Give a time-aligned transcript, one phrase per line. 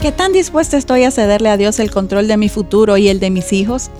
[0.00, 3.18] ¿Qué tan dispuesta estoy a cederle a Dios el control de mi futuro y el
[3.18, 3.90] de mis hijos?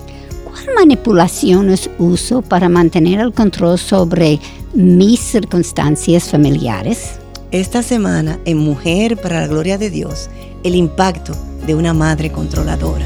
[0.45, 4.39] ¿Cuál manipulaciones uso para mantener el control sobre
[4.73, 7.19] mis circunstancias familiares?
[7.51, 10.29] Esta semana, en Mujer para la Gloria de Dios,
[10.63, 11.33] el impacto
[11.67, 13.05] de una madre controladora.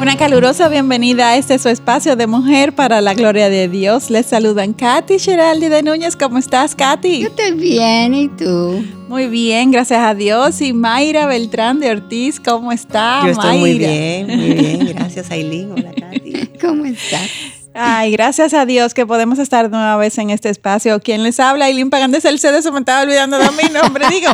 [0.00, 4.08] Una calurosa bienvenida a este su espacio de mujer para la gloria de Dios.
[4.08, 6.16] Les saludan Katy Geraldi de Núñez.
[6.16, 7.20] ¿Cómo estás, Katy?
[7.20, 8.82] Yo estoy bien, ¿y tú?
[9.08, 10.62] Muy bien, gracias a Dios.
[10.62, 13.20] Y Mayra Beltrán de Ortiz, ¿cómo está?
[13.24, 14.86] Yo estoy muy bien, muy bien.
[14.94, 15.72] Gracias, Aileen.
[15.72, 16.48] Hola, Katy.
[16.60, 17.28] ¿Cómo estás?
[17.74, 20.98] Ay, gracias a Dios que podemos estar nueva vez en este espacio.
[21.00, 24.06] Quien les habla, Aileen Pagandes el se me estaba olvidando de mi nombre.
[24.10, 24.30] Digo,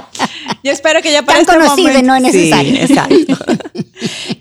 [0.62, 2.72] yo espero que ya para Tan este conocido momento- no es necesario.
[2.76, 3.16] Sí, exacto.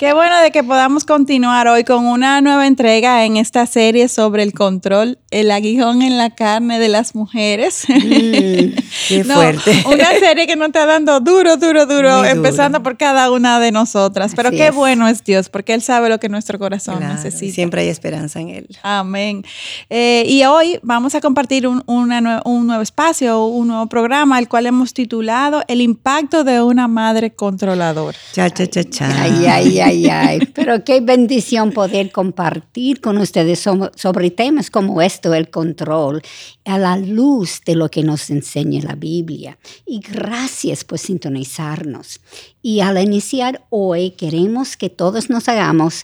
[0.05, 4.43] Qué bueno de que podamos continuar hoy con una nueva entrega en esta serie sobre
[4.43, 7.85] el control, el aguijón en la carne de las mujeres.
[7.87, 8.75] Qué
[9.25, 9.83] No, fuerte.
[9.87, 13.71] Una serie que nos está dando duro, duro, duro, Muy empezando por cada una de
[13.71, 14.33] nosotras.
[14.35, 14.75] Pero Así qué es.
[14.75, 17.55] bueno es Dios, porque Él sabe lo que nuestro corazón Claro, necesita.
[17.55, 18.67] Siempre hay esperanza en él.
[18.83, 19.43] Amén.
[19.89, 24.47] Eh, y hoy vamos a compartir un, una un nuevo espacio, un nuevo programa, el
[24.47, 28.15] cual hemos titulado El impacto de una madre controladora.
[28.33, 29.23] Cha, cha, cha, cha.
[29.23, 30.39] Ay, ay, ay, ay.
[30.53, 36.21] Pero qué bendición poder compartir con ustedes so- sobre temas como esto, el control,
[36.65, 39.57] a la luz de lo que nos enseña la Biblia.
[39.85, 42.19] Y gracias por sintonizarnos.
[42.61, 46.03] Y al iniciar hoy, queremos que todos nos hagamos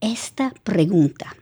[0.00, 1.34] esta pregunta.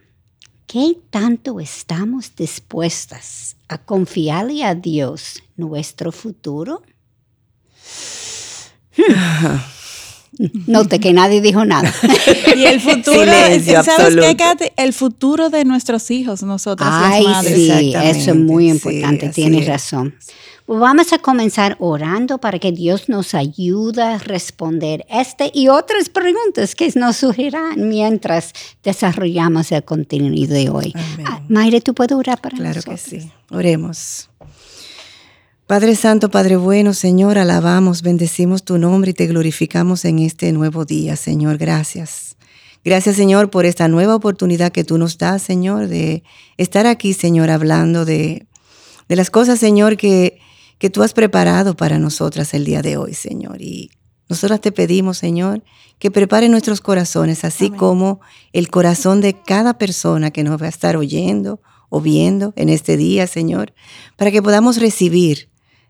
[0.66, 6.82] ¿Qué tanto estamos dispuestas a confiarle a Dios nuestro futuro?
[10.66, 11.92] Note que nadie dijo nada.
[12.56, 14.36] Y el futuro, Silencio ¿sabes qué, absoluto.
[14.36, 14.64] Katy?
[14.76, 17.54] El futuro de nuestros hijos, nosotras Ay, las madres.
[17.54, 19.68] sí, eso es muy sí, importante, así tienes es.
[19.68, 20.14] razón.
[20.64, 26.08] Pues vamos a comenzar orando para que Dios nos ayude a responder este y otras
[26.08, 28.52] preguntas que nos surgirán mientras
[28.82, 30.92] desarrollamos el contenido de hoy.
[31.24, 33.22] Ah, Mayre, ¿tú puedes orar para Claro que nosotros?
[33.22, 33.30] sí.
[33.50, 34.28] Oremos.
[35.66, 40.84] Padre Santo, Padre bueno, Señor, alabamos, bendecimos tu nombre y te glorificamos en este nuevo
[40.84, 41.58] día, Señor.
[41.58, 42.36] Gracias.
[42.84, 46.22] Gracias, Señor, por esta nueva oportunidad que tú nos das, Señor, de
[46.56, 48.46] estar aquí, Señor, hablando de,
[49.08, 50.38] de las cosas, Señor, que,
[50.78, 53.60] que tú has preparado para nosotras el día de hoy, Señor.
[53.60, 53.90] Y
[54.28, 55.64] nosotras te pedimos, Señor,
[55.98, 57.78] que prepare nuestros corazones, así Amén.
[57.80, 58.20] como
[58.52, 62.96] el corazón de cada persona que nos va a estar oyendo o viendo en este
[62.96, 63.74] día, Señor,
[64.16, 65.48] para que podamos recibir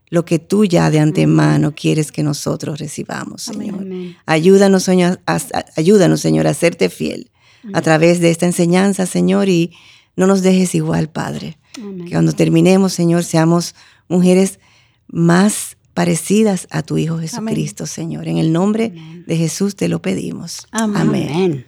[0.08, 3.42] lo que tú ya de antemano quieres que nosotros recibamos.
[3.42, 3.80] Señor.
[3.80, 4.16] Amén.
[4.26, 5.38] Ayúdanos, Señor, a,
[5.76, 7.30] ayúdanos, Señor, a serte fiel
[7.72, 9.72] a través de esta enseñanza, Señor, y
[10.14, 11.58] no nos dejes igual, Padre.
[11.76, 12.04] Amén.
[12.04, 13.74] Que cuando terminemos, Señor, seamos
[14.08, 14.60] mujeres
[15.08, 18.28] más parecidas a tu Hijo Jesucristo, Señor.
[18.28, 18.92] En el nombre
[19.26, 20.66] de Jesús te lo pedimos.
[20.70, 21.66] Amén.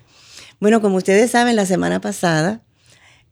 [0.61, 2.63] Bueno, como ustedes saben, la semana pasada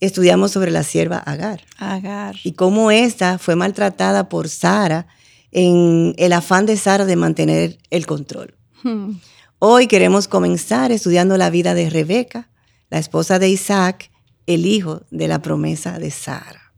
[0.01, 2.37] estudiamos sobre la sierva Agar Agar.
[2.45, 5.07] y cómo ésta fue maltratada por Sara
[5.53, 8.55] en el afán de Sara de mantener el control.
[8.83, 9.13] Hmm.
[9.59, 12.51] Hoy queremos comenzar estudiando la vida de Rebeca,
[12.91, 14.11] la esposa de Isaac,
[14.47, 16.73] el hijo de la promesa de Sara.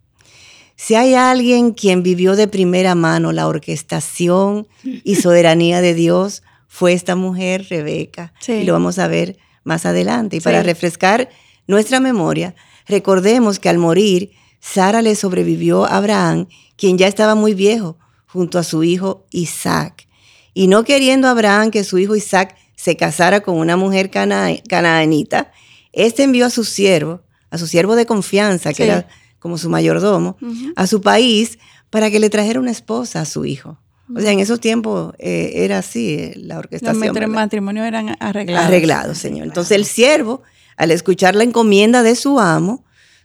[0.77, 6.93] Si hay alguien quien vivió de primera mano la orquestación y soberanía de Dios, fue
[6.93, 8.33] esta mujer, Rebeca.
[8.39, 8.53] Sí.
[8.53, 10.37] Y lo vamos a ver más adelante.
[10.37, 10.67] Y para Sí.
[10.67, 11.28] refrescar
[11.67, 12.55] nuestra memoria,
[12.88, 18.59] recordemos que al morir, Sara le sobrevivió a Abraham, quien ya estaba muy viejo, junto
[18.59, 20.06] a su hijo Isaac.
[20.54, 25.53] Y no queriendo Abraham que su hijo Isaac se casara con una mujer cana- canaanita,
[25.93, 28.91] este envió a su siervo, a su siervo de confianza, que Sí.
[28.91, 30.37] era como su mayordomo,
[30.77, 31.59] a su país
[31.91, 33.78] para que le trajera una esposa a su hijo.
[34.15, 37.12] O sea, en esos tiempos eh, era así eh, la Los orquestación.
[37.15, 37.28] ¿verdad?
[37.28, 38.66] matrimonios eran arreglados.
[38.66, 39.47] Arreglado, Señor.
[39.47, 40.43] Entonces el siervo,
[40.78, 42.84] al escuchar la encomienda de su amo,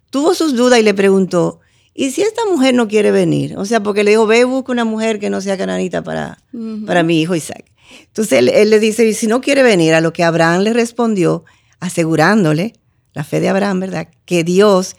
[0.09, 1.59] tuvo sus dudas y le preguntó,
[1.93, 3.55] ¿y si esta mujer no quiere venir?
[3.57, 6.39] O sea, porque le dijo, ve, busca una mujer que no sea cananita para,
[6.85, 7.65] para mi hijo Isaac.
[8.07, 10.73] Entonces él, él le dice, y si no quiere venir, a lo que Abraham le
[10.73, 11.45] respondió,
[11.79, 12.73] asegurándole,
[13.13, 14.07] la fe de Abraham, ¿verdad?
[14.25, 14.95] Que Dios,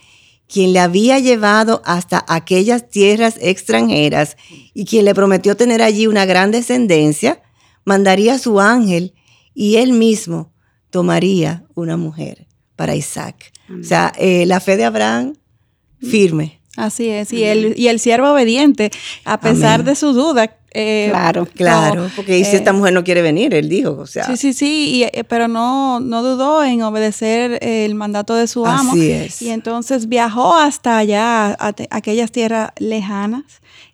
[0.46, 4.36] quien le había llevado hasta aquellas tierras extranjeras
[4.72, 7.42] y quien le prometió tener allí una gran descendencia,
[7.84, 9.14] mandaría a su ángel
[9.54, 10.52] y él mismo
[10.90, 12.43] tomaría una mujer
[12.76, 13.52] para Isaac.
[13.80, 15.34] O sea, eh, la fe de Abraham
[16.00, 16.60] firme.
[16.76, 17.32] Así es.
[17.32, 18.90] Y el, y el siervo obediente,
[19.24, 19.86] a pesar Amén.
[19.86, 20.56] de su duda.
[20.72, 21.46] eh, Claro.
[21.46, 24.52] Claro, porque si eh, esta mujer no quiere venir, él dijo, o sea, Sí, sí,
[24.52, 28.90] sí, y, pero no, no dudó en obedecer el mandato de su amo.
[28.90, 29.40] Así es.
[29.40, 33.44] Y entonces viajó hasta allá, a aquellas tierras lejanas.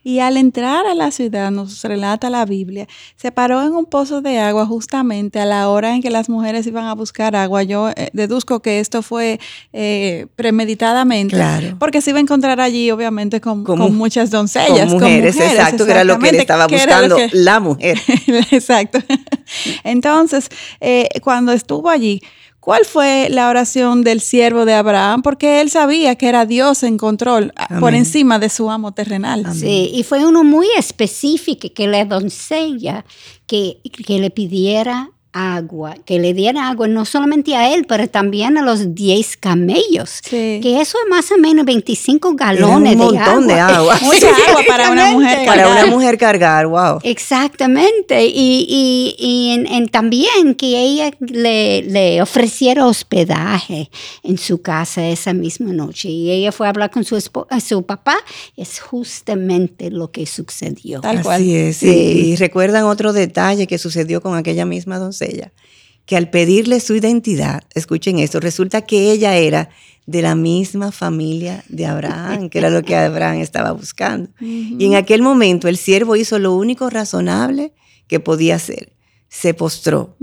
[0.03, 4.23] Y al entrar a la ciudad, nos relata la Biblia, se paró en un pozo
[4.23, 7.63] de agua justamente a la hora en que las mujeres iban a buscar agua.
[7.65, 9.39] Yo eh, deduzco que esto fue
[9.75, 11.37] eh, premeditadamente.
[11.37, 11.77] Claro.
[11.79, 14.87] Porque se iba a encontrar allí, obviamente, con, con muchas doncellas.
[14.89, 17.99] Con mujeres, exacto, que era lo que él estaba buscando, que- la mujer.
[18.51, 18.99] Exacto.
[19.85, 20.49] Entonces,
[20.81, 22.23] eh, cuando estuvo allí,
[22.71, 25.23] ¿cuál fue la oración del siervo de Abraham?
[25.23, 29.41] Porque él sabía que era Dios en control a- por encima de su amo terrenal.
[29.45, 29.59] Amén.
[29.59, 33.05] Sí, y fue uno muy específico que la doncella
[33.47, 38.59] que, que le pidiera agua, que le diera agua no solamente a él, pero también
[38.59, 40.21] a los 10 camellos.
[40.25, 40.59] Sí.
[40.63, 43.99] Que eso es más o menos 25 Era galones un montón de agua.
[44.03, 45.85] Mucha agua para una mujer Para cargar.
[45.85, 46.99] una mujer cargar, wow.
[47.05, 53.91] Exactamente, y, y- y en- en también que ella le, le ofreciera hospedaje
[54.23, 56.09] en su casa esa misma noche.
[56.09, 57.17] Y ella fue a hablar con su,
[57.51, 58.17] a su papá,
[58.57, 61.01] es justamente lo que sucedió.
[61.01, 61.77] Tal Así es.
[61.79, 61.89] Sí.
[61.89, 65.20] Y, y recuerdan otro detalle que sucedió con aquella misma doncella,
[66.07, 69.69] que al pedirle su identidad, escuchen esto, resulta que ella era
[70.07, 74.29] de la misma familia de Abraham, que era lo que Abraham estaba buscando.
[74.41, 77.73] Y en aquel momento el siervo hizo lo único razonable
[78.09, 78.93] que podía hacer.
[79.29, 80.17] Se postró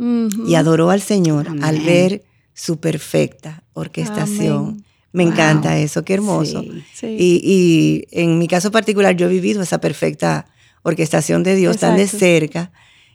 [0.46, 1.64] y adoró al Señor Amén.
[1.64, 4.58] al ver su perfecta orquestación.
[4.68, 4.84] Amén.
[5.14, 5.32] Me Wow.
[5.32, 6.62] encanta eso, qué hermoso.
[6.64, 6.84] Sí.
[6.94, 7.08] Sí.
[7.18, 7.42] Y,
[8.12, 10.48] y en mi caso particular, yo he vivido esa perfecta
[10.84, 12.72] orquestación de Dios tan de cerca.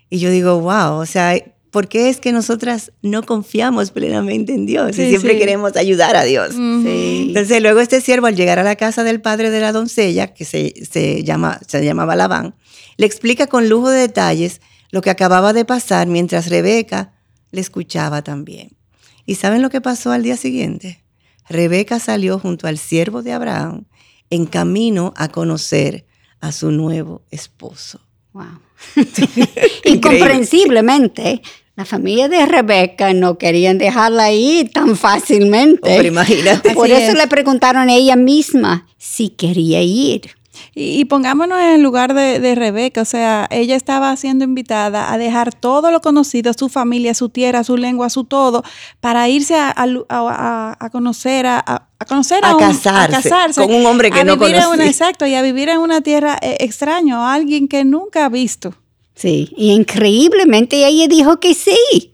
[0.09, 1.35] Y yo digo, wow, o sea,
[1.73, 5.39] ¿por qué es que nosotras no confiamos plenamente en Dios Sí, y siempre sí.
[5.39, 6.51] queremos ayudar a Dios?
[6.55, 6.83] Ujú.
[6.85, 7.25] Sí.
[7.29, 10.45] Entonces, luego este siervo, al llegar a la casa del padre de la doncella, que
[10.45, 12.55] se, se, llama, se llamaba Labán,
[12.99, 14.61] le explica con lujo de detalles
[14.91, 17.15] lo que acababa de pasar mientras Rebeca
[17.51, 18.77] le escuchaba también.
[19.25, 21.03] ¿Y saben lo que pasó al día siguiente?
[21.49, 23.87] Rebeca salió junto al siervo de Abraham
[24.29, 26.05] en camino a conocer
[26.41, 28.01] a su nuevo esposo.
[28.35, 28.61] Wow.
[29.85, 31.43] Incomprensiblemente,
[31.75, 35.81] la familia de Rebeca no querían dejarla ir tan fácilmente.
[35.83, 36.75] Pero imagínate.
[36.75, 37.19] Por Así eso es.
[37.19, 40.31] le preguntaron a ella misma si quería ir.
[40.75, 45.11] Y, y pongámonos en el lugar de, de Rebeca, o sea, ella estaba siendo invitada
[45.11, 48.63] a dejar todo lo conocido, su familia, su tierra, su lengua, su todo,
[49.01, 52.61] para irse a, a lu- a- a- a conocer, a, a- a conocer A un-
[52.61, 54.91] casarse con un hombre que a no vivir en una- conocía.
[54.91, 58.75] exacto, y a vivir en una tierra eh, extraño, a alguien que nunca ha visto.
[59.15, 62.11] Sí, y increíblemente ella dijo que sí.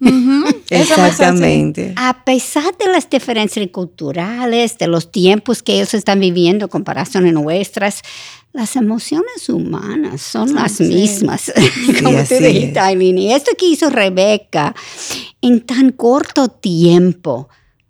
[0.69, 1.93] Exactamente.
[1.97, 7.27] A pesar de las diferencias culturales, de los tiempos que ellos están viviendo en comparación
[7.27, 8.03] a nuestras,
[8.53, 10.85] las emociones humanas son las sí.
[10.85, 11.53] mismas,
[12.03, 12.77] como tú dijiste, es.
[12.77, 13.19] Aileen.
[13.19, 14.75] Y esto que hizo Rebeca
[15.41, 17.49] en tan corto tiempo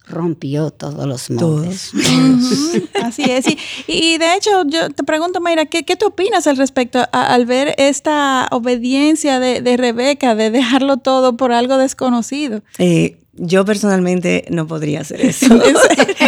[0.09, 1.91] rompió todos los moldes.
[1.93, 2.83] Todos.
[3.03, 3.47] Así es.
[3.47, 7.35] Y, y de hecho, yo te pregunto, Mayra, ¿qué, qué tú opinas al respecto a-
[7.35, 12.63] al ver esta obediencia de, de Rebeca, de dejarlo todo por algo desconocido?
[12.79, 15.47] Eh, yo personalmente no podría hacer eso.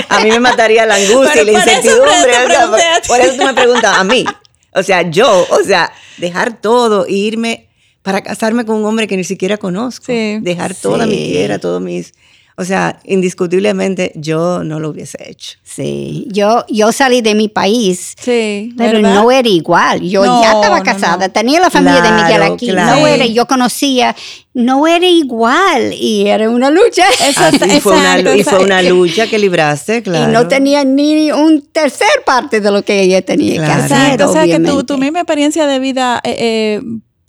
[0.08, 2.10] a mí me mataría la angustia Pero y la por eso incertidumbre.
[2.10, 4.24] o sea, por, por eso tú me preguntas a mí.
[4.74, 7.66] O sea, yo, o sea, dejar todo e irme
[8.02, 10.06] para casarme con un hombre que ni siquiera conozco.
[10.06, 10.38] Sí.
[10.40, 12.14] Dejar toda mi tierra, todos mis...
[12.60, 15.56] O sea, indiscutiblemente yo no lo hubiese hecho.
[15.62, 19.14] Sí, yo, yo salí de mi país, Sí, pero ¿verdad?
[19.14, 20.02] no era igual.
[20.02, 21.32] Yo No, ya estaba casada, no.
[21.32, 22.68] tenía la familia de Miguel Claro, aquí.
[22.68, 23.00] claro.
[23.00, 24.14] No era, yo conocía,
[24.52, 27.04] no era igual y era una lucha.
[27.08, 30.30] Así fue una, exacto, y fue una lucha que libraste, claro.
[30.30, 33.74] Y no tenía ni un tercer parte de lo que ella tenía Claro.
[33.74, 33.96] que hacer.
[34.12, 36.80] Exacto, o sea que tu, tu misma experiencia de vida eh, eh,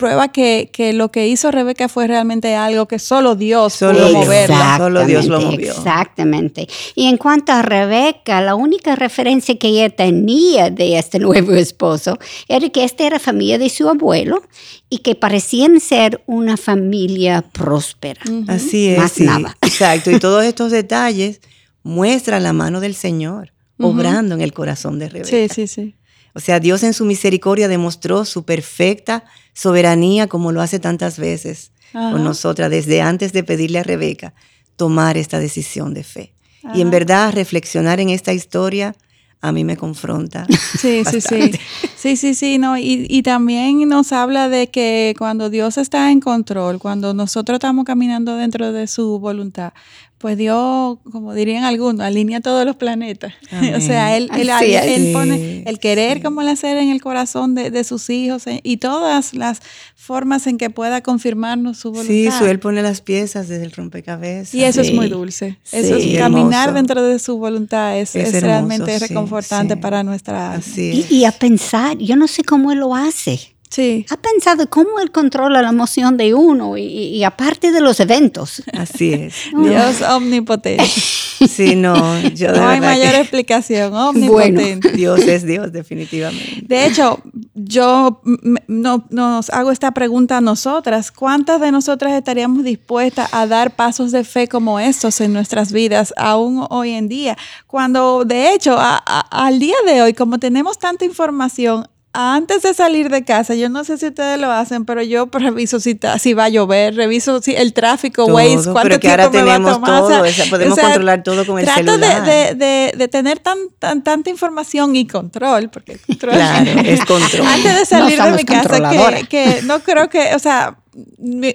[0.02, 4.14] prueba que, que lo que hizo Rebeca fue realmente algo que solo Dios Solo pudo
[4.14, 4.78] moverla.
[4.78, 5.74] Solo Dios lo movió.
[5.74, 6.68] Exactamente.
[6.96, 12.18] Y en cuanto a Rebeca, la única referencia que ella tenía de este nuevo esposo
[12.48, 14.42] era que esta era familia de su abuelo
[14.90, 18.24] y que parecían ser una familia próspera.
[18.48, 18.98] Así es.
[18.98, 19.24] Más sí.
[19.24, 19.56] nada.
[19.62, 20.10] Exacto.
[20.10, 21.42] Y todos estos detalles
[21.84, 25.30] muestran la mano del Señor obrando en el corazón de Rebeca.
[25.30, 25.96] Sí, sí, sí.
[26.34, 29.24] O sea, Dios en su misericordia demostró su perfecta
[29.54, 32.12] soberanía como lo hace tantas veces Ajá.
[32.12, 34.34] con nosotras desde antes de pedirle a Rebeca
[34.76, 36.34] tomar esta decisión de fe.
[36.74, 38.96] Y en verdad reflexionar en esta historia
[39.42, 40.46] a mí me confronta.
[40.80, 41.52] Sí, sí, sí.
[41.96, 42.78] Sí, sí, sí, no.
[42.78, 47.86] Y, y también nos habla de que cuando Dios está en control, cuando nosotros estamos
[47.86, 49.74] caminando dentro de su voluntad,
[50.22, 53.34] pues Dios, como dirían algunos, alinea todos los planetas.
[53.52, 53.76] Amén.
[53.78, 54.86] o sea, Él, él, Así es.
[54.86, 56.24] él Sí, pone el querer sí.
[56.24, 59.62] como el hacer en el corazón de, de sus hijos eh, y todas las
[59.96, 62.14] formas en que pueda confirmarnos su voluntad.
[62.14, 64.54] Sí, su, él pone las piezas desde el rompecabezas.
[64.54, 65.58] y eso es muy dulce.
[65.72, 66.14] Eso Sí.
[66.14, 66.74] es caminar Hermoso.
[66.74, 69.80] dentro de su voluntad es, Es es hermoso, realmente sí, reconfortante sí.
[69.82, 70.64] para nuestra alma.
[70.66, 73.40] Así Y, y a pensar, yo no sé cómo él lo hace.
[73.72, 74.06] Sí.
[74.10, 78.62] ¿Ha pensado cómo él controla la emoción de uno y, aparte de los eventos?
[78.74, 79.34] Así es.
[79.58, 80.84] Dios omnipotente.
[81.42, 81.96] Sí, no,
[82.36, 83.92] yo de No hay mayor que explicación.
[83.96, 84.92] Omnipotente.
[84.92, 86.62] Dios es Dios, definitivamente.
[86.62, 87.20] De hecho,
[87.56, 88.22] yo
[88.68, 91.12] no, nos hago esta pregunta a nosotras.
[91.12, 96.14] ¿Cuántas de nosotras estaríamos dispuestas a dar pasos de fe como estos en nuestras vidas,
[96.16, 97.36] aún hoy en día?
[97.66, 102.74] Cuando, de hecho, a- a- al día de hoy, como tenemos tanta información, antes de
[102.74, 106.20] salir de casa, yo no sé si ustedes lo hacen, pero yo reviso si, ta-
[106.20, 109.38] si va a llover, reviso si el tráfico, Todo, Waze, cuánto pero que ahora tiempo
[109.40, 110.00] me va a tenemos tomar.
[110.02, 112.56] Todo, o sea, podemos o sea, controlar todo con el trato de- celular.
[112.58, 117.48] De, de- tener tan, tan- tanta información y control, porque control Claro, es control.
[117.48, 120.78] antes de salir de mi casa, que, que no creo que, o sea,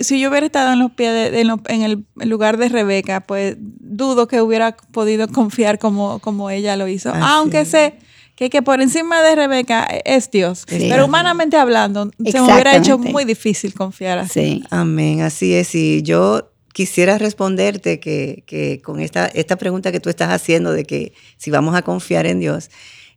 [0.01, 4.27] si yo hubiera estado en los pies, de- en el lugar de Rebeca, pues dudo
[4.29, 7.11] que hubiera podido confiar como, como ella lo hizo.
[7.11, 7.99] Así Aunque sé
[8.37, 10.65] que, que por encima de Rebeca es Dios.
[10.69, 10.87] Sí.
[10.89, 14.41] Pero humanamente hablando, se me hubiera hecho muy difícil confiar así.
[14.41, 14.65] Sí.
[14.71, 15.75] Amén, así es.
[15.75, 20.85] Y yo quisiera responderte que, que con esta, esta pregunta que tú estás haciendo de
[20.85, 22.69] que si vamos a confiar en Dios,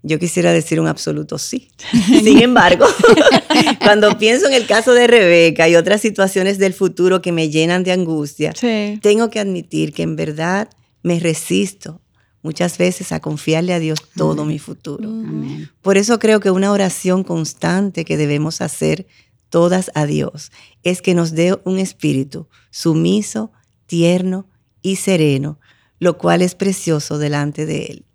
[0.01, 1.67] yo quisiera decir un absoluto sí.
[2.23, 2.85] Sin embargo,
[3.83, 7.83] cuando pienso en el caso de Rebeca y otras situaciones del futuro que me llenan
[7.83, 8.97] de angustia, Sí.
[9.01, 10.69] tengo que admitir que en verdad
[11.03, 11.99] me resisto
[12.41, 15.09] muchas veces a confiarle a Dios todo mi futuro.
[15.09, 15.69] Amén.
[15.81, 19.07] Por eso creo que una oración constante que debemos hacer
[19.49, 20.51] todas a Dios
[20.83, 23.51] es que nos dé un espíritu sumiso,
[23.87, 24.47] tierno
[24.81, 25.59] y sereno,
[25.99, 28.05] lo cual es precioso delante de Él.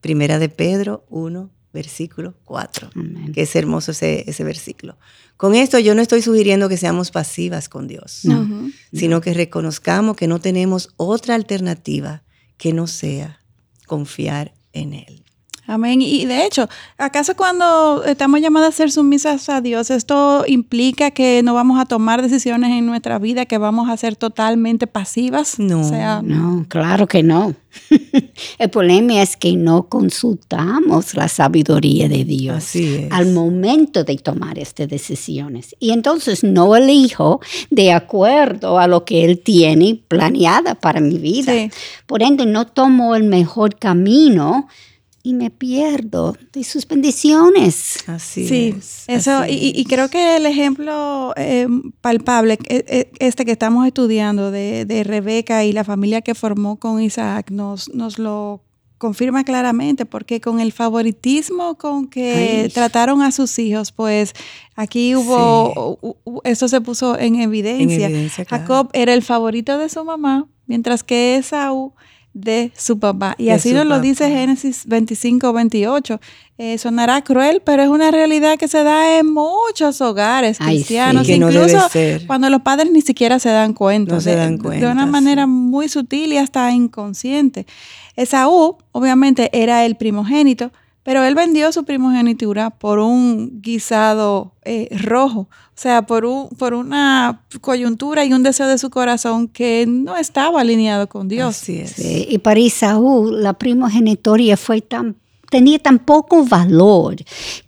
[0.00, 2.90] Primera de Pedro 1, versículo 4.
[2.94, 3.32] Amén.
[3.32, 4.96] Que es hermoso ese, ese versículo.
[5.36, 8.70] Con esto yo no estoy sugiriendo que seamos pasivas con Dios, No.
[8.92, 12.22] Sino que reconozcamos que no tenemos otra alternativa
[12.56, 13.43] que no sea
[13.86, 15.24] confiar en Él.
[15.66, 16.02] Amén.
[16.02, 16.68] Y de hecho,
[16.98, 21.86] ¿acaso cuando estamos llamadas a ser sumisas a Dios, esto implica que no vamos a
[21.86, 25.58] tomar decisiones en nuestra vida, que vamos a ser totalmente pasivas?
[25.58, 25.80] No.
[25.80, 27.54] O sea, No, claro que no.
[28.58, 32.72] El problema es que no consultamos la sabiduría de Dios
[33.10, 35.74] al momento de tomar estas decisiones.
[35.80, 37.40] Y entonces no elijo
[37.70, 41.52] de acuerdo a lo que Él tiene planeada para mi vida.
[41.52, 41.70] Sí.
[42.06, 44.68] Por ende, no tomo el mejor camino
[45.26, 48.04] y me pierdo de sus bendiciones.
[48.06, 49.04] Así Sí, es.
[49.08, 51.66] eso, así y, y creo que el ejemplo eh,
[52.02, 56.76] palpable, eh, eh, este que estamos estudiando de, de Rebeca y la familia que formó
[56.78, 58.62] con Isaac, nos, nos lo
[58.98, 62.68] confirma claramente, porque con el favoritismo con que Ay.
[62.68, 64.32] trataron a sus hijos, pues
[64.76, 68.06] aquí hubo, u- u- eso se puso en evidencia.
[68.06, 68.62] evidencia, claro.
[68.62, 71.92] Jacob era el favorito de su mamá, mientras que Esaú
[72.34, 73.36] de su papá.
[73.38, 74.28] Y De así nos lo dice.
[74.28, 76.20] Génesis 25, 28.
[76.58, 81.28] Eh, sonará cruel, pero es una realidad que se da en muchos hogares Ay, cristianos,
[81.28, 81.78] incluso
[82.28, 84.14] cuando los padres ni siquiera se dan cuenta.
[84.14, 85.10] No se de, dan de cuenta, una sí.
[85.10, 87.66] manera muy sutil y hasta inconsciente.
[88.14, 90.70] Esaú, obviamente, era el primogénito,
[91.04, 96.74] pero él vendió su primogenitura por un guisado eh, rojo, o sea, por, un, por
[96.74, 101.60] una coyuntura y un deseo de su corazón que no estaba alineado con Dios.
[101.62, 101.90] Así es.
[101.92, 105.16] Sí, y para Isaú, la primogenitoria fue tan
[105.50, 107.14] tenía tan poco valor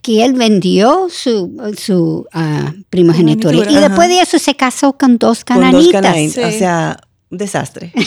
[0.03, 5.45] que él vendió su, su ah, primogenitura y después de eso se casó con dos
[5.45, 6.03] Con dos cananitas.
[6.03, 6.35] cananitas.
[6.35, 6.57] Sí.
[6.57, 7.01] O sea,
[7.31, 7.93] un desastre.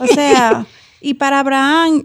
[0.00, 0.66] O sea,
[1.00, 2.04] y para Abraham,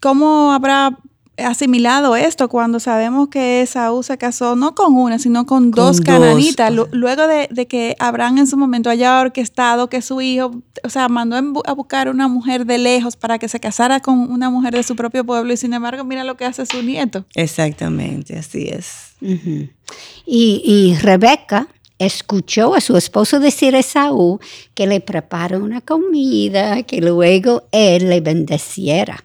[0.00, 0.98] ¿cómo habrá
[1.38, 6.00] asimilado esto cuando sabemos que Esaú se casó no con una, sino con, dos dos,
[6.04, 6.72] cananitas?
[6.92, 11.08] Luego de, de que Abraham en su momento haya orquestado que su hijo, o sea,
[11.08, 14.82] mandó a buscar una mujer de lejos para que se casara con una mujer de
[14.82, 17.24] su propio pueblo y sin embargo, mira lo que hace su nieto.
[17.34, 19.14] Exactamente, así es.
[19.20, 24.40] Y, y Rebeca escuchó a su esposo decir a Esaú
[24.74, 29.24] que le prepara una comida, que luego él le bendeciera.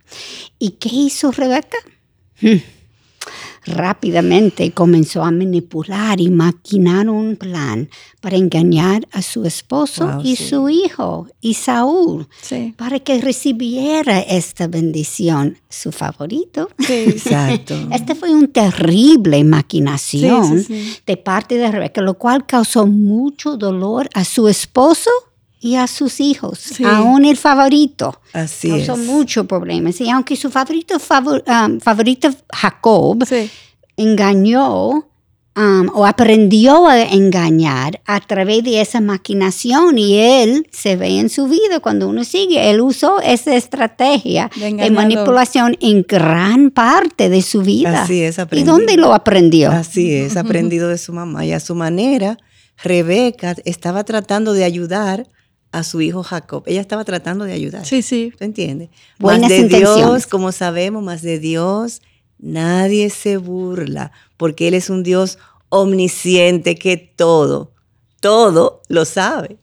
[0.60, 1.78] ¿Y qué hizo Rebeca?
[3.66, 7.90] Rápidamente comenzó a manipular y maquinar un plan
[8.22, 10.48] para engañar a su esposo Wow, y sí.
[10.50, 12.74] su hijo, Isaú, Sí.
[12.78, 16.70] para que recibiera esta bendición, su favorito.
[16.80, 17.76] Sí, Exacto.
[17.92, 20.66] Esta fue una terrible maquinación
[21.06, 25.10] de parte de Rebeca, lo cual causó mucho dolor a su esposo
[25.60, 26.84] y a sus hijos, Sí.
[26.84, 28.20] aún el favorito.
[28.34, 29.00] Así Causó es.
[29.00, 30.00] muchos problemas.
[30.02, 33.50] Y aunque su favorito, favor- um, favorito Jacob Sí.
[33.96, 35.06] engañó
[35.60, 41.30] um, o aprendió a engañar a través de esa maquinación y él se ve en
[41.30, 42.70] su vida cuando uno sigue.
[42.70, 48.04] Él usó esa estrategia De manipulación en gran parte de su vida.
[48.04, 48.78] Así es, ¿Y aprendido.
[48.78, 49.72] dónde lo aprendió?
[49.72, 51.44] Así es, aprendido de su mamá.
[51.44, 52.38] Y a su manera,
[52.84, 55.28] Rebeca estaba tratando de ayudar
[55.72, 56.64] a su hijo Jacob.
[56.66, 57.86] Ella estaba tratando de ayudar.
[57.86, 58.34] Sí, sí.
[58.38, 58.90] ¿Te entiendes?
[59.20, 59.98] Buenas más de intenciones.
[59.98, 62.02] Dios, como sabemos, más de Dios,
[62.40, 67.74] nadie se burla, porque Él es un Dios omnisciente que todo,
[68.22, 69.58] todo lo sabe.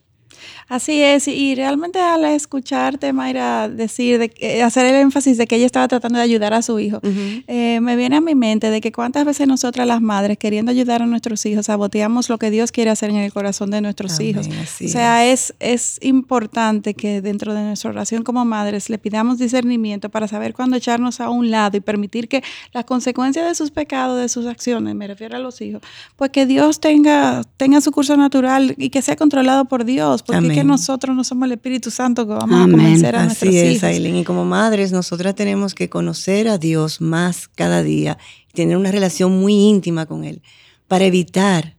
[0.67, 5.67] Así es, y realmente al escucharte, Mayra, decir, de, hacer el énfasis de que ella
[5.67, 8.91] estaba tratando de ayudar a su hijo, eh, me viene a mi mente de que
[8.91, 12.89] cuántas veces nosotras las madres, queriendo ayudar a nuestros hijos, saboteamos lo que Dios quiere
[12.89, 14.47] hacer en el corazón de nuestros Amén, hijos.
[14.47, 20.09] O sea, es, es importante que dentro de nuestra oración como madres le pidamos discernimiento
[20.09, 22.43] para saber cuándo echarnos a un lado y permitir que
[22.73, 25.83] las consecuencias de sus pecados, de sus acciones, me refiero a los hijos,
[26.15, 30.54] pues que Dios tenga, tenga su curso natural y que sea controlado por Dios, porque
[30.54, 32.75] es que nosotros no somos el Espíritu Santo que vamos Amén.
[32.75, 33.83] a convencer a nuestros Así es, hijos.
[33.83, 34.15] Aileen.
[34.15, 38.17] Y como madres, nosotras tenemos que conocer a Dios más cada día
[38.53, 40.41] tener una relación muy íntima con Él
[40.87, 41.75] para evitar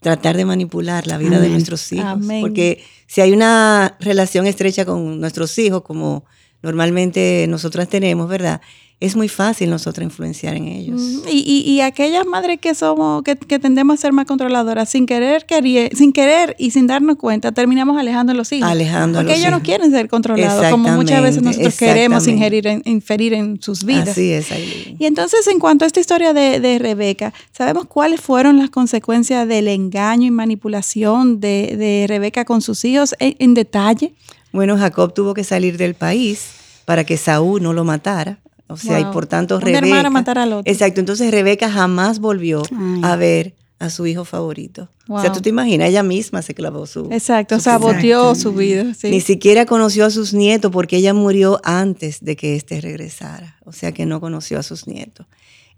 [0.00, 2.06] tratar de manipular la vida de nuestros hijos.
[2.06, 2.40] Amén.
[2.40, 6.24] Porque si hay una relación estrecha con nuestros hijos, como
[6.60, 8.60] normalmente nosotras tenemos, ¿verdad?
[9.02, 11.00] Es muy fácil nosotras influenciar en ellos.
[11.28, 15.06] Y, y, y aquellas madres que somos, que, que tendemos a ser más controladoras, sin
[15.06, 18.68] querer, querie- sin querer y sin darnos cuenta, terminamos alejando a los hijos.
[18.70, 22.66] Alejando a Porque los ellos no quieren ser controlados, como muchas veces nosotros queremos ingerir
[22.68, 24.10] en, inferir en sus vidas.
[24.10, 24.96] Así es, Aileen.
[24.98, 29.48] Y entonces, en cuanto a esta historia de, de Rebeca, ¿sabemos cuáles fueron las consecuencias
[29.48, 34.14] del engaño y manipulación de, de Rebeca con sus hijos en, en detalle?
[34.52, 36.50] Bueno, Jacob tuvo que salir del país
[36.84, 38.38] para que Saúl no lo matara.
[38.72, 39.86] O sea, y por tanto Una Rebeca.
[39.86, 40.70] hermana matar al otro.
[40.72, 41.00] Exacto.
[41.00, 43.00] Entonces Rebeca jamás volvió Ay.
[43.02, 44.88] a ver a su hijo favorito.
[45.08, 47.08] O sea, tú te imaginas, ella misma se clavó su.
[47.10, 48.94] Exacto, su saboteó su vida.
[48.94, 49.10] sí.
[49.10, 53.56] Ni siquiera conoció a sus nietos porque ella murió antes de que éste regresara.
[53.64, 55.26] O sea que no conoció a sus nietos.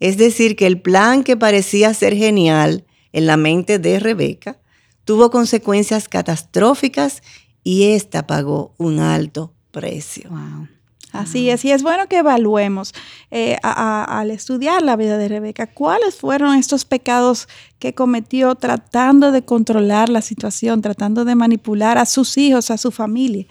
[0.00, 4.58] Es decir, que el plan que parecía ser genial en la mente de Rebeca
[5.04, 7.22] tuvo consecuencias catastróficas
[7.62, 10.28] y ésta pagó un alto precio.
[10.30, 10.68] Wow.
[11.14, 12.92] Así es, y es bueno que evaluemos
[13.30, 13.72] eh, a-
[14.04, 17.48] a- al estudiar la vida de Rebeca cuáles fueron estos pecados
[17.78, 22.90] que cometió tratando de controlar la situación, tratando de manipular a sus hijos, a su
[22.90, 23.46] familia.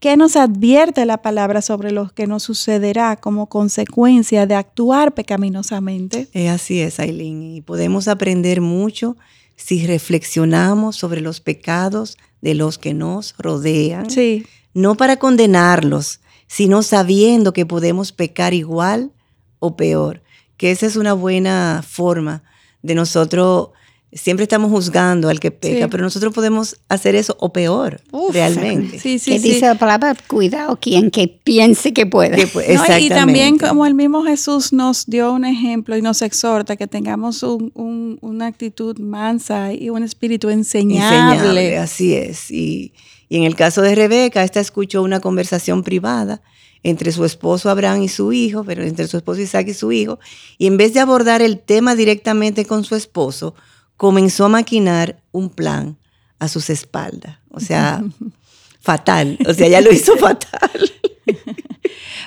[0.00, 6.28] ¿Qué nos advierte la palabra sobre lo que nos sucederá como consecuencia de actuar pecaminosamente?
[6.34, 7.42] Eh, así es, Aileen.
[7.42, 9.16] Y podemos aprender mucho
[9.56, 14.10] si reflexionamos sobre los pecados de los que nos rodean.
[14.10, 16.20] Sí, No para condenarlos,
[16.56, 19.10] sino sabiendo que podemos pecar igual
[19.58, 20.22] o peor.
[20.56, 22.44] Que esa es una buena forma
[22.82, 23.70] de nosotros.
[24.12, 25.90] Siempre estamos juzgando al que peca, Sí.
[25.90, 28.98] pero nosotros podemos hacer eso o peor, Uf, realmente.
[29.00, 29.48] sí, sí, que sí.
[29.48, 32.36] dice la palabra, cuidado quien que piense que puede.
[32.46, 36.76] Que, No, y también como el mismo Jesús nos dio un ejemplo y nos exhorta
[36.76, 41.34] que tengamos un- un- una actitud mansa y un espíritu enseñable.
[41.34, 42.48] enseñable, así es.
[42.52, 42.92] Y,
[43.28, 46.42] y en el caso de Rebeca, esta escuchó una conversación privada
[46.82, 50.18] entre su esposo Abraham y su hijo, pero entre su esposo Isaac y su hijo,
[50.58, 53.54] y en vez de abordar el tema directamente con su esposo,
[53.96, 55.96] comenzó a maquinar un plan
[56.38, 57.38] a sus espaldas.
[57.50, 58.04] O sea,
[58.80, 59.38] fatal.
[59.48, 60.92] O sea, ya lo hizo fatal.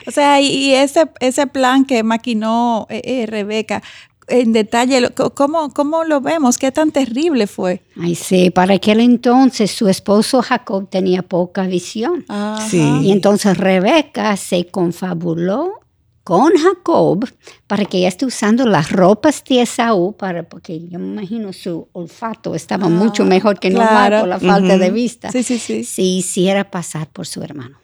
[0.07, 3.83] O sea, y, ese, ese plan que maquinó eh, eh, Rebeca,
[4.27, 6.57] en detalle, ¿cómo, ¿cómo lo vemos?
[6.57, 7.81] ¿Qué tan terrible fue?
[7.99, 12.25] Ay, sí, para aquel entonces su esposo Jacob tenía poca visión.
[12.69, 12.81] Sí.
[13.03, 15.79] Y entonces Rebeca se confabuló
[16.23, 17.25] con Jacob
[17.67, 21.87] para que ella esté usando las ropas de Esaú, para, porque yo me imagino su
[21.93, 24.19] olfato estaba Ah, mucho mejor que normal claro.
[24.19, 25.31] por la falta de vista.
[25.31, 25.85] Sí, sí, sí.
[25.85, 27.77] Se hiciera pasar por su hermano.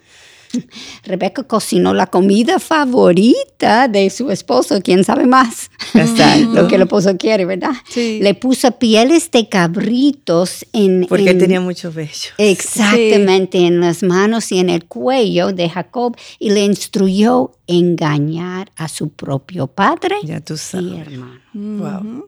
[1.04, 5.70] Rebeca cocinó la comida favorita de su esposo, quién sabe más.
[6.54, 7.72] Lo que el esposo quiere, ¿verdad?
[7.90, 8.20] Sí.
[8.22, 11.06] Le puso pieles de cabritos en...
[11.08, 12.32] Porque en- tenía mucho vello.
[12.38, 18.88] Exactamente, en las manos y en el cuello de Jacob y le instruyó engañar a
[18.88, 21.08] su propio padre Ya tú y sabes.
[21.08, 21.40] hermano.
[21.54, 22.28] Wow.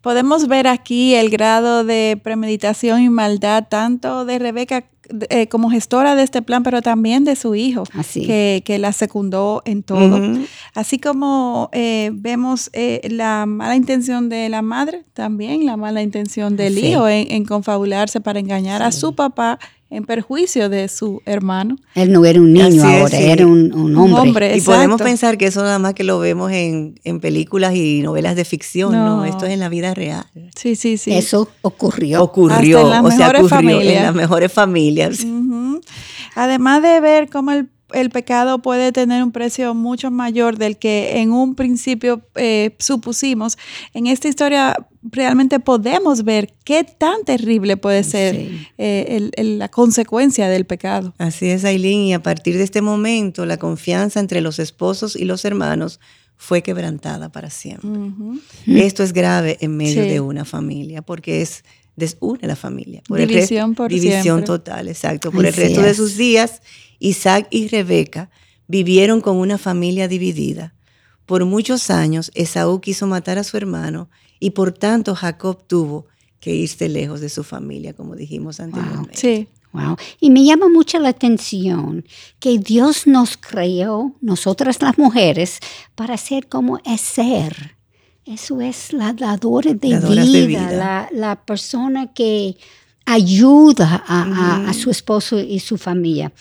[0.00, 4.84] Podemos ver aquí el grado de premeditación y maldad tanto de Rebeca
[5.30, 8.26] eh, como gestora de este plan, pero también de su hijo, Así.
[8.26, 10.16] que, que la secundó en todo.
[10.16, 10.44] Ujú.
[10.74, 16.56] Así como eh, vemos eh, la mala intención de la madre, también la mala intención
[16.56, 16.86] del Sí.
[16.88, 19.00] hijo en, en confabularse para engañar a Sí.
[19.00, 19.58] su papá
[19.90, 21.76] en perjuicio de su hermano.
[21.94, 23.24] Él no era un niño Así es, ahora, sí.
[23.24, 24.20] era un, un hombre.
[24.20, 24.56] hombre.
[24.56, 28.34] Y podemos pensar que eso nada más que lo vemos en, en películas y novelas
[28.34, 29.18] de ficción, ¿no?
[29.18, 29.24] No.
[29.24, 30.24] Esto es en la vida real.
[30.56, 31.12] Sí, sí, sí.
[31.12, 32.24] Eso ocurrió.
[32.24, 34.02] Ocurrió, Hasta en las o sea, ocurrió en familias.
[34.02, 34.93] las mejores familias.
[35.24, 35.80] Ujú.
[36.34, 41.20] Además de ver cómo el, el pecado puede tener un precio mucho mayor del que
[41.20, 43.56] en un principio eh, supusimos,
[43.92, 48.66] en esta historia realmente podemos ver qué tan terrible puede ser Sí.
[48.78, 51.14] eh, el- el- la consecuencia del pecado.
[51.18, 55.24] Así es, Aileen, y a partir de este momento la confianza entre los esposos y
[55.26, 56.00] los hermanos
[56.36, 57.88] fue quebrantada para siempre.
[57.88, 58.40] Ujú.
[58.66, 60.08] Esto es grave en medio Sí.
[60.08, 61.64] de una familia porque es
[61.96, 63.02] desune la familia.
[63.08, 64.46] División el resto- por División siempre.
[64.46, 65.30] total, exacto.
[65.30, 66.60] Por el resto de sus días,
[66.98, 68.30] Isaac y Rebeca
[68.66, 70.74] vivieron con una familia dividida.
[71.26, 76.06] Por muchos años, Esaú quiso matar a su hermano y por tanto Jacob tuvo
[76.40, 79.16] que irse lejos de su familia, como dijimos anteriormente.
[79.18, 79.96] Sí, Wow.
[80.20, 82.04] Y me llama mucho la atención
[82.38, 85.58] que Dios nos creó, nosotras las mujeres,
[85.96, 87.76] para ser como es ser.
[88.26, 90.72] Eso es la dadora de, Dadoras vida, de vida.
[90.72, 92.56] La, la persona que
[93.04, 94.22] ayuda a,
[94.64, 96.32] a- a su esposo y su familia.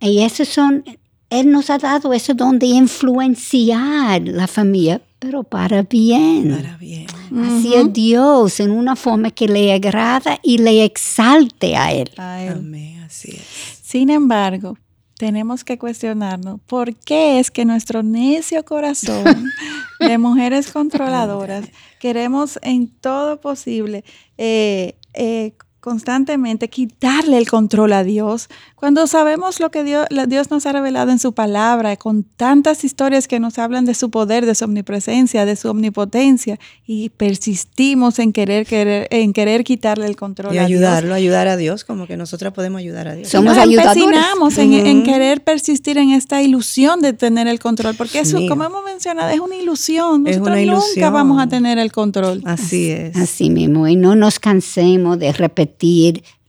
[0.00, 0.82] Y esos son,
[1.30, 6.54] Él nos ha dado ese don de influenciar la familia, pero para bien.
[6.56, 7.06] Para bien.
[7.34, 12.10] Hacia Dios en una forma que le agrada y le exalte a Él.
[12.16, 12.52] a él.
[12.52, 13.78] Amén, así es.
[13.82, 14.78] Sin embargo,
[15.18, 19.50] tenemos que cuestionarnos por qué es que nuestro necio corazón
[19.98, 21.66] de mujeres controladoras
[22.00, 24.04] queremos en todo posible
[24.36, 25.54] eh, eh,
[25.86, 31.12] constantemente quitarle el control a Dios cuando sabemos lo que Dios, Dios nos ha revelado
[31.12, 35.46] en su palabra con tantas historias que nos hablan de su poder, de su omnipresencia,
[35.46, 40.66] de su omnipotencia y persistimos en querer, querer en querer quitarle el control Y a
[40.66, 40.70] Dios.
[40.80, 43.28] ayudarlo, ayudar a Dios, como que nosotras podemos ayudar a Dios.
[43.28, 44.58] Somos nos ayudadores.
[44.58, 48.48] en, en querer persistir en esta ilusión de tener el control, porque eso, Mío.
[48.48, 50.26] como hemos mencionado, es una ilusión.
[50.26, 51.12] Es Nosotros una nunca ilusión.
[51.12, 52.42] vamos a tener el control.
[52.44, 53.16] Así es.
[53.16, 55.75] Así mismo, y no nos cansemos de repetir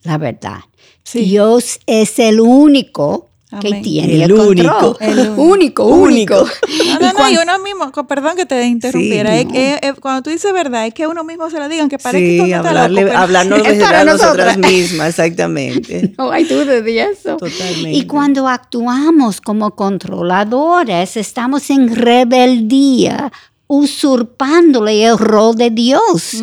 [0.04, 0.60] la verdad.
[1.04, 1.22] Sí.
[1.26, 3.28] Dios es el único
[3.62, 3.82] que Amén.
[3.82, 4.74] tiene El el, único.
[4.74, 4.98] control.
[5.00, 5.86] El único.
[5.86, 6.36] único, único.
[6.68, 9.52] No, Y no, no, y uno mismo, perdón que te interrumpiera, Sí, es no.
[9.54, 12.26] que, eh, cuando tú dices verdad, es que uno mismo se lo digan, que parece
[12.38, 14.72] que Sí, está hablarle, loco, hablarnos Es de para a nosotras nosotras.
[14.72, 16.14] mismas, exactamente.
[16.18, 17.38] No hay duda de eso.
[17.38, 17.92] Totalmente.
[17.94, 23.32] Y cuando actuamos como controladores, estamos en rebeldía,
[23.68, 26.34] usurpándole el rol de Dios.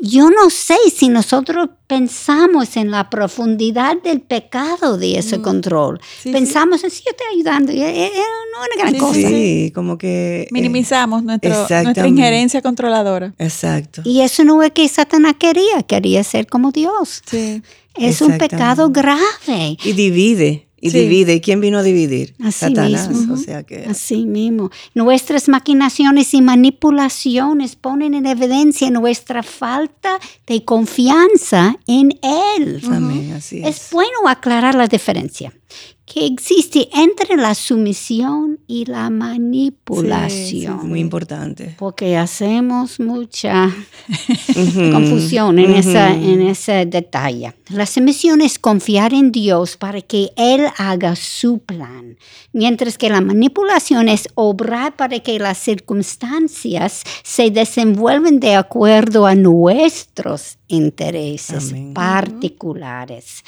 [0.00, 5.94] Yo no sé si nosotros pensamos en la profundidad del pecado de ese control.
[5.96, 6.22] Mm.
[6.22, 8.10] Sí, pensamos en si yo estoy ayudando, eh, eh, eh,
[8.52, 9.28] no es una gran Sí, cosa.
[9.28, 10.42] Sí, como que...
[10.42, 13.34] eh, Minimizamos nuestro- nuestra injerencia controladora.
[13.38, 14.02] exacto.
[14.04, 17.22] Y eso no es que Satanás quería, quería ser como Dios.
[17.26, 17.62] Sí.
[17.94, 19.78] Es un pecado grave.
[19.82, 21.00] Y divide, y Sí.
[21.00, 21.34] divide.
[21.34, 22.34] ¿Y quién vino a dividir?
[22.40, 23.08] Así Satanás.
[23.10, 23.34] mismo.
[23.34, 23.84] O sea que...
[23.84, 24.70] Así mismo.
[24.94, 32.80] Nuestras maquinaciones y manipulaciones ponen en evidencia nuestra falta de confianza en Él.
[32.90, 33.68] Amén, así es.
[33.76, 35.52] Es bueno aclarar la diferencia
[36.06, 40.88] que existe entre la sumisión y la manipulación.
[40.88, 41.74] Muy importante.
[41.76, 43.74] Porque hacemos mucha
[44.92, 45.80] confusión en, ujú.
[45.80, 47.54] esa, en ese detalle.
[47.70, 52.16] La sumisión es confiar en Dios para que Él haga su plan,
[52.52, 59.34] mientras que la manipulación es obrar para que las circunstancias se desenvuelvan de acuerdo a
[59.34, 61.94] nuestros intereses Amén.
[61.94, 63.42] particulares.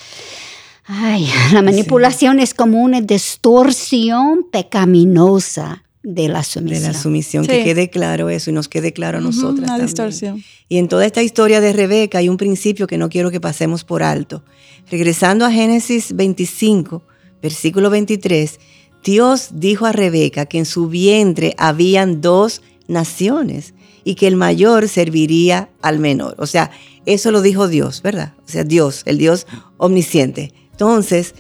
[0.91, 6.83] Ay, la manipulación es como una distorsión pecaminosa de la De sumisión.
[6.93, 7.51] la sumisión, Sí.
[7.51, 9.87] que quede claro eso y nos quede claro a nosotras Una también.
[9.87, 10.45] distorsión.
[10.69, 13.85] Y en toda esta historia de Rebeca hay un principio que no quiero que pasemos
[13.85, 14.43] por alto.
[14.91, 17.03] Regresando a Génesis 25,
[17.43, 18.59] versículo 23,
[19.05, 23.75] Dios dijo a Rebeca que en su vientre habían dos naciones
[24.05, 26.35] y que el mayor serviría al menor.
[26.39, 26.71] O sea,
[27.05, 28.33] eso lo dijo Dios, ¿verdad?
[28.47, 29.47] O sea, Dios, el Dios
[29.77, 30.53] omnisciente.
[30.79, 31.35] Entonces,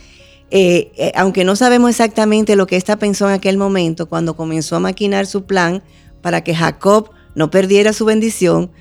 [0.51, 4.75] eh, eh, aunque no sabemos exactamente lo que esta pensó en aquel momento, cuando comenzó
[4.75, 5.85] a maquinar su plan
[6.23, 8.73] para que Jacob no perdiera su bendición,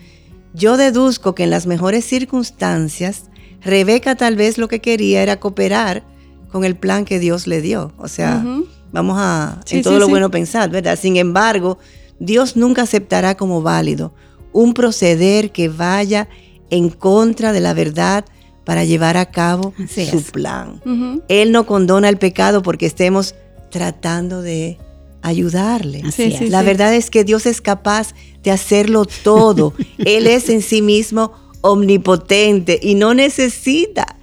[0.55, 3.25] yo deduzco que en las mejores circunstancias,
[3.61, 6.03] Rebeca tal vez lo que quería era cooperar
[6.51, 7.93] con el plan que Dios le dio.
[7.99, 8.43] O sea,
[8.91, 10.11] vamos a Sí, en todo sí, lo sí.
[10.11, 10.97] bueno pensar, ¿verdad?
[10.99, 11.77] Sin embargo,
[12.19, 14.11] Dios nunca aceptará como válido
[14.53, 16.27] un proceder que vaya
[16.71, 18.25] en contra de la verdad
[18.67, 20.31] para llevar a cabo Así su es.
[20.31, 20.81] plan.
[21.29, 23.33] Él no condona el pecado porque estemos
[23.71, 24.77] tratando de
[25.21, 26.01] ayudarle.
[26.05, 26.49] Así Sí, sí, es.
[26.49, 26.65] La sí.
[26.65, 29.73] verdad es que Dios es capaz de hacerlo todo.
[29.99, 34.17] Él es en sí mismo omnipotente y no necesita,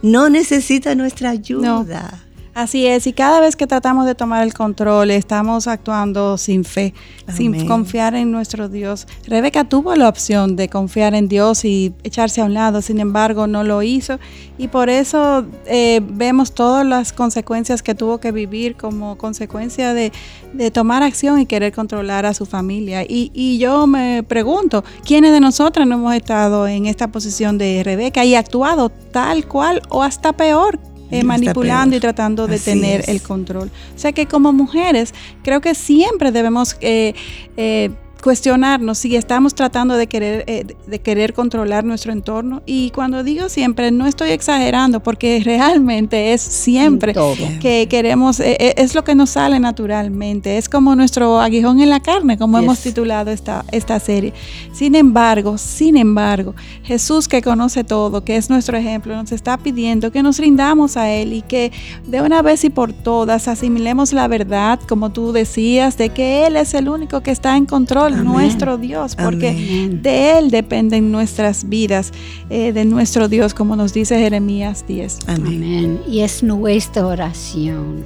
[0.00, 2.24] no necesita nuestra ayuda.
[2.60, 6.92] Así es, y cada vez que tratamos de tomar el control, estamos actuando sin fe,
[7.34, 9.06] sin confiar en nuestro Dios.
[9.26, 13.46] Rebeca tuvo la opción de confiar en Dios y echarse a un lado, sin embargo
[13.46, 14.18] no lo hizo,
[14.58, 20.12] y por eso eh, vemos todas las consecuencias que tuvo que vivir como consecuencia de,
[20.52, 23.04] de tomar acción y querer controlar a su familia.
[23.04, 27.80] Y, y yo me pregunto, ¿quiénes de nosotras no hemos estado en esta posición de
[27.82, 30.78] Rebeca y actuado tal cual o hasta peor?
[31.10, 33.08] Eh, manipulando y tratando de Así tener es.
[33.08, 33.70] el control.
[33.94, 37.14] O sea que como mujeres creo que siempre debemos eh,
[37.56, 42.62] eh, cuestionarnos si estamos tratando de querer, eh, de querer controlar nuestro entorno.
[42.66, 47.36] Y cuando digo siempre, no estoy exagerando porque realmente es siempre todo.
[47.60, 51.90] que queremos, eh, eh, es lo que nos sale naturalmente, es como nuestro aguijón en
[51.90, 52.64] la carne, como Yes.
[52.64, 54.32] hemos titulado esta, esta serie.
[54.72, 60.10] Sin embargo, sin embargo, Jesús que conoce todo, que es nuestro ejemplo, nos está pidiendo
[60.10, 61.72] que nos rindamos a Él y que
[62.06, 66.56] de una vez y por todas asimilemos la verdad, como tú decías, de que Él
[66.56, 68.24] es el único que está en control, Amén.
[68.24, 70.02] nuestro Dios, porque Amén.
[70.02, 72.12] de Él dependen nuestras vidas,
[72.50, 75.18] eh, de nuestro Dios, como nos dice Jeremías 10.
[75.26, 75.46] Amén.
[75.46, 76.00] Amén.
[76.08, 78.04] Y es nuestra oración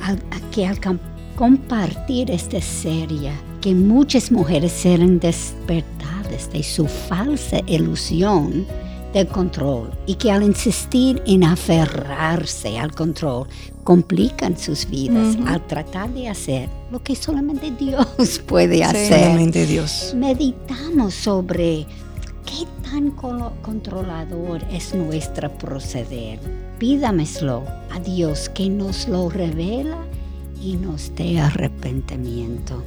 [0.00, 0.98] al- a que al com-
[1.36, 8.66] compartir esta serie, que muchas mujeres serán despertadas de su falsa ilusión
[9.12, 13.46] del control y que al insistir en aferrarse al control
[13.84, 18.06] complican sus vidas al tratar de hacer lo que solamente Dios
[18.46, 18.82] puede Sí.
[18.82, 20.12] hacer Solamente Dios.
[20.16, 21.86] meditamos sobre
[22.46, 26.38] qué tan controlador es nuestro proceder.
[26.78, 29.98] Pídameslo a Dios que nos lo revela
[30.62, 32.82] y nos dé arrepentimiento.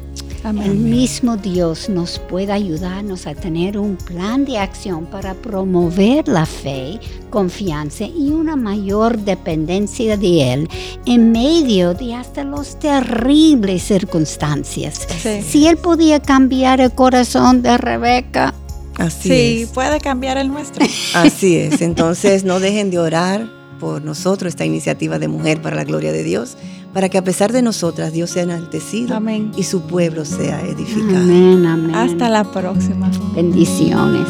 [0.46, 0.90] El Amén.
[0.92, 7.00] mismo Dios nos puede ayudarnos a tener un plan de acción para promover la fe,
[7.32, 10.70] confianza y una mayor dependencia de Él
[11.08, 15.08] en medio de hasta las terribles circunstancias.
[15.22, 15.42] Sí.
[15.42, 18.54] Si Él podía cambiar el corazón de Rebeca,
[18.98, 19.70] Así Sí, es.
[19.70, 20.86] puede cambiar el nuestro.
[21.16, 21.82] Así es.
[21.82, 26.24] Entonces no dejen de orar por nosotros, esta iniciativa de Mujer para la Gloria de
[26.24, 26.56] Dios,
[26.96, 29.52] para que a pesar de nosotras Dios sea enaltecido Amén.
[29.58, 31.18] y su pueblo sea edificado.
[31.18, 31.94] amén, amén.
[31.94, 33.12] Hasta la próxima.
[33.36, 34.26] Bendiciones.